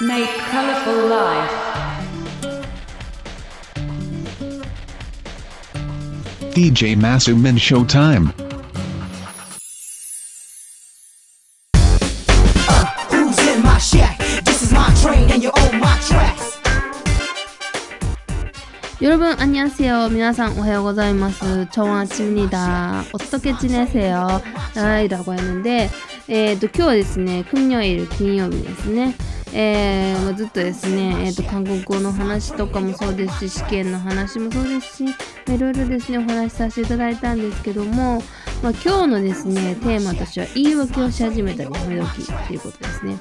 [0.00, 1.50] Make colorful life.
[6.54, 8.32] DJ Masumin Showtime.
[13.10, 14.18] Who's in my shack?
[14.44, 16.58] This is my train and you own my tracks.
[19.02, 20.08] 여러분 안녕하세요.
[20.10, 21.66] 皆さんおはようございます.
[21.72, 23.04] 정아치입니다.
[23.12, 24.42] 어떻게 지내세요?
[24.74, 25.88] 라고 했는데,
[26.28, 29.14] えっ、と、今日はですね、금요일金曜日ですね。
[29.53, 35.11] えーまあずっとですね、えーと、韓国語の話とかもそうですし、試験の話もそうですし、ま
[35.49, 38.21] あいろいろですね、お話しさせていただいたんですけども、
[38.63, 43.17] まあ、今日のですね、テーマとしては、言い訳をし始めたり、やめ時っていうことですね。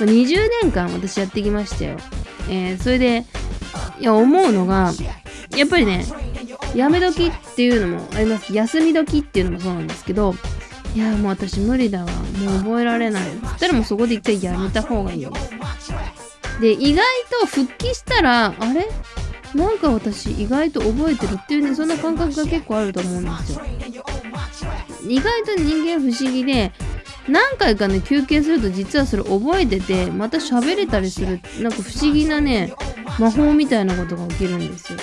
[0.00, 1.98] ま、20年間私やってきましたよ。
[2.48, 3.24] えーそれで、
[3.98, 4.92] いや、思うのが、
[5.56, 6.04] やっぱりね、
[6.74, 8.52] やめ時っていうのもあります。
[8.54, 10.34] 休み時っていうのもそうなんですけど、
[10.94, 12.06] いや、もう私無理だわ。
[12.10, 13.22] もう覚えられない。
[13.22, 16.60] つったらもうそこで一回やめた方がいいです。
[16.60, 17.04] で、意外
[17.40, 18.88] と復帰したら、あれ？
[19.54, 23.62] なんか私意外と覚えてるっていうね、そんな感覚が結構あると思うんですよ。
[25.08, 26.72] 意外と人間不思議で、
[27.28, 32.72] 何回かね、休憩すると実はそれ覚えてて、また喋れたりする、なんか不思議なね、
[33.18, 34.98] 魔法みたいなことが起きるんですよ。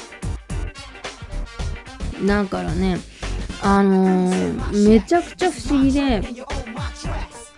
[2.26, 3.00] だからね、
[3.62, 6.22] あのーめちゃくちゃ不思議で、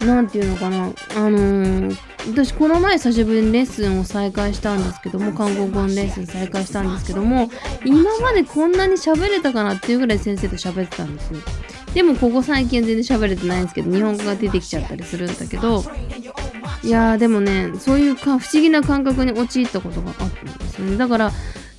[0.05, 1.97] なんていうのかな、あのー
[2.31, 7.49] 私この前久しぶりにレッスンを再開したんですけども、韓国語のレッスン再開したんですけども、
[7.85, 11.39] 今までこんなに喋れたかなっていうぐらい先生と喋ってたんですよ。
[11.93, 15.83] でもここ最近全然喋れてないんですけど、日本語が出てきちゃったりするんだけど、
[16.83, 20.97] いやーでもね、そういうか不思議な感覚に陥ったことがあったんですよね。
[20.97, 21.31] だから、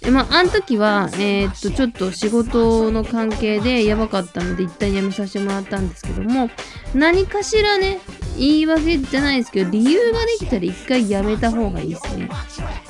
[0.02, 6.48] えまあ、あの時は、えーっと、ちょっと仕事の関係でやばかったので、一旦辞めさせてもらったんですけども、
[6.94, 8.00] 何かしらね、
[8.38, 12.30] 言い訳じゃないですけど、理由ができたら一回辞めた方がいいですね。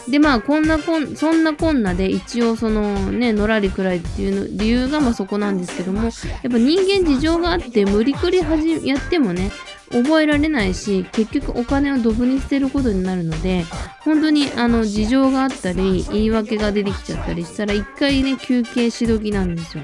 [0.09, 9.51] で、まあ、こんなこん、そんなこんなで、一応そのね、のらりくらいっていうの、理由がまあそこなんですけども、やっぱ人間事情があって、無理くりはじやってもね、
[9.93, 13.65] 覚えられないし、結局お金をドブに捨てることになるので、
[14.01, 19.83] 本当にあの事情があったり、言い訳が出てきちゃったりしたら、一回ね、休憩し時なんですよ。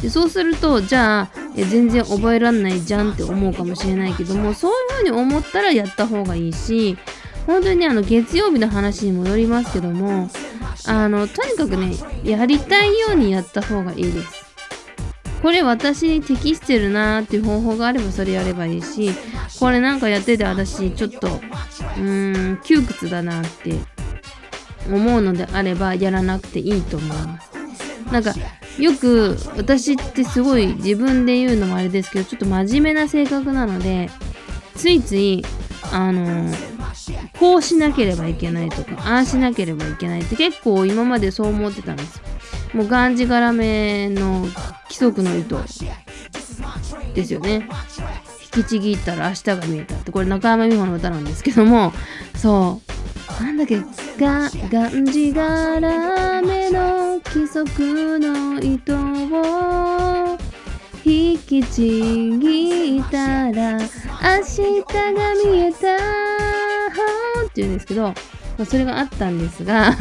[0.00, 6.96] でそうすると、じゃあ、全然覚えらんないじゃんって思うかもしれないけども、そういうふうに思ったらやった方がいいし、
[7.46, 10.30] 本当にね、あの、月曜日の話に戻りますけども、
[10.86, 14.37] あの、とにかくね、やりたいようにやった方がいいです。
[15.42, 19.10] これ私に適してるなーっていう方法があればそれやればいいし、
[19.58, 23.74] これなんかやってて私ちょっと、うーん、窮屈だなって
[24.90, 27.50] 思うのであればやらなくていいと思います。
[28.12, 28.34] なんか、
[28.78, 34.10] よく私ってすごい自分で言うのもあれですけど、ちょっと真面目な性格なので、
[34.76, 35.44] ついつい、
[35.92, 36.78] あのー
[37.38, 42.24] こうしなければいけないとか、ああしなければいけないって結構今までそう思ってたんですよ。
[42.78, 44.46] もうがんじがらめの
[44.84, 45.60] 規則の糸。
[47.12, 47.68] ですよね。
[48.54, 51.92] 引きちぎったら明日が見えたって、これ中山美穂の歌なんですけども、
[52.36, 52.80] そ
[53.40, 53.42] う。
[53.42, 53.80] なんだっけ、
[54.16, 60.38] が、がんじがらめの規則の糸を
[61.04, 61.82] 引きち
[62.38, 63.88] ぎったら明日
[64.94, 65.96] が見えた。
[65.96, 68.14] って言うんですけど、ま
[68.60, 69.96] あそれがあったんですが。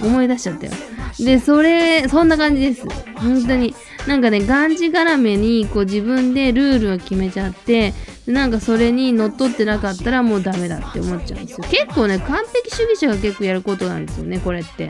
[0.00, 0.72] 思い出しちゃったよ。
[1.18, 2.82] で、それ、そんな感じです。
[3.16, 3.74] 本当に。
[4.06, 7.92] なんかね、がんじがらめに、こう自分でルールを決めちゃって、
[8.26, 11.66] なんかそれにのっとってなかったらもうダメだって思っちゃうんですよ。
[11.70, 14.88] 結構ね、完璧主義者が結構やることなんですよね、これって。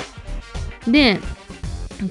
[0.89, 1.19] で、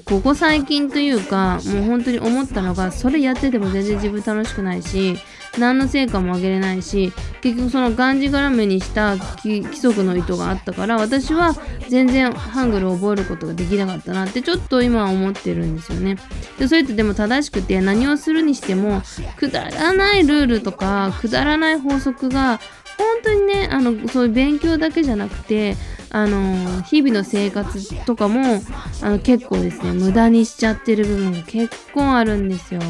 [0.04, 5.16] ここ最近というか、もう本当に思ったのが、それやってても全然自分楽しくないし、
[5.58, 7.12] 何の成果も上げれないし、
[7.46, 11.54] 結局そのがんじがらめにした規則の意図があったから、私は
[11.88, 16.16] 全然ハングルを覚えることができなかったなってちょっと今は思ってるんですよね。
[16.58, 19.00] で、それってでも正しくて何をするにしても、
[19.36, 22.58] くだらないルールとか、くだらない法則が、
[22.98, 25.76] 本当にね、あの、そういう勉強だけじゃなくて、
[26.10, 28.60] あの、日々の生活とかも、
[29.02, 32.80] あの、結構ですね、無駄にしちゃってる部分が結構あるんですよ。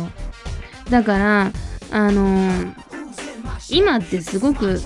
[0.89, 1.53] だから、
[1.91, 2.75] あの
[3.71, 4.81] 今ってすごく、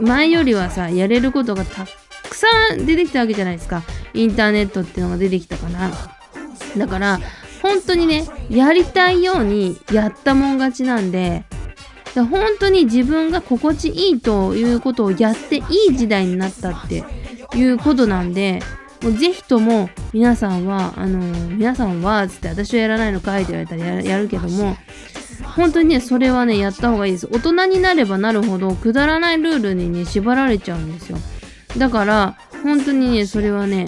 [0.00, 1.86] 前よりはさ、やれることがた
[2.28, 3.82] くさん出てきたわけじゃないですか。
[4.14, 5.90] インターネットっていうのが出てきたから。
[6.76, 7.20] だから、
[7.62, 11.44] 本当にね、やりたいようにやったもん勝ちなんで、
[12.14, 17.04] 本当に自分が心地いいということをやっていい時代になったって
[17.54, 18.60] いうことなんで、
[19.00, 21.18] ぜひとも皆さんは、あの
[21.50, 24.76] 皆さんは、つって私はやらないのかいって言われたらやるけども、
[25.56, 27.28] 本当にね、それはね、やった方がいいです。
[27.32, 31.18] 大人になればなるほど、くだらないルールにね、縛られちゃうんですよ。
[31.78, 33.86] だから、本当にね、それはね、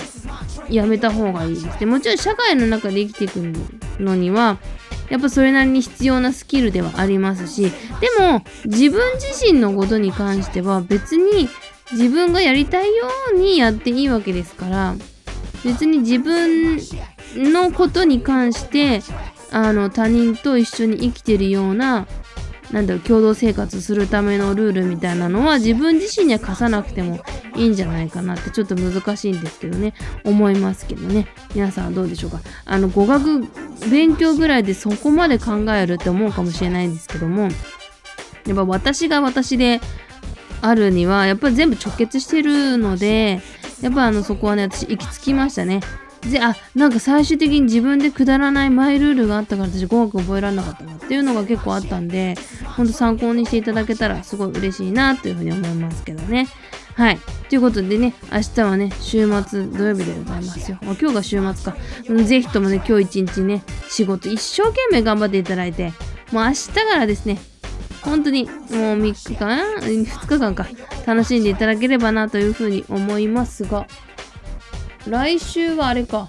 [0.70, 1.78] やめた方がいいです。
[1.78, 3.36] でもちろん社会の中で生きていく
[4.00, 4.58] のには、
[5.10, 7.70] やっぱそれなりに必要なスキルではありますし、で
[8.18, 11.48] も自分自身のことに関しては別に
[11.92, 14.94] 自分がやりたいようにやっていいわけですから、
[15.64, 16.78] 別に自分
[17.36, 19.02] のことに関して、
[19.50, 22.06] あの他人と一緒に生きてるような、
[22.70, 27.20] なんだろう、共同生活するためのルールみたいなのは自分自身には課さなくても
[27.56, 31.28] いいんじゃないかなってちょっと難しいんですけどね、思いますけどね。
[31.54, 32.40] 皆さんはどうでしょうか。
[32.66, 33.46] あの、語学
[33.90, 37.48] 勉強ぐらいでそこまで考えるって思うかもしれないんですけども、
[38.46, 39.80] やっぱ私が私で
[40.60, 43.40] あるには、やっぱり全部直結してるので、
[43.80, 45.80] やっぱあの、そこはね、私行き着きましたね。
[46.22, 52.34] で、あ、なんか最終的に自分でくだらないマイルールがあったから私語学覚えられなかったなっていうのが結構あったんで、
[52.76, 56.48] ほんと参考にしていただけたらすごい嬉しいなというふうに思いますけどね。
[56.94, 57.18] はい。
[57.48, 60.78] ということでね、明日はね、週末土曜日でございますよ。
[60.82, 61.78] まあ今日が週末か。
[62.12, 65.92] んぜひともね、今日一日ね、仕事一生懸命頑張っていただいて、
[66.32, 67.38] もう明日からですね、
[68.02, 70.66] 本当にもう3日間 ?2 日間か。
[71.06, 73.86] 楽しんでいただければなというふうに思いますが、
[75.08, 76.28] 来週はあれか。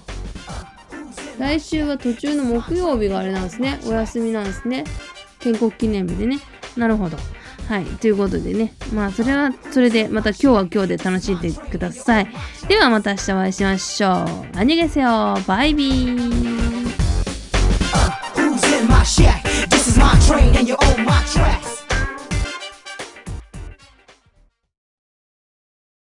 [1.38, 3.80] 来週は途中の木曜日があれなんですね。
[3.86, 4.84] お休みなんですね。
[5.38, 6.38] 建国記念日でね。
[6.76, 7.16] なるほど。
[7.68, 7.84] はい。
[7.84, 8.74] ということでね。
[8.92, 12.28] まあ、それは、それで、また今日は今日で楽しんでください。
[12.68, 14.24] ではまた明日お会いしましょ
[14.54, 14.58] う。
[14.58, 15.38] アニげせよ。
[15.46, 16.59] バイビー。